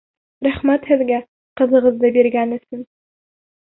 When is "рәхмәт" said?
0.47-0.89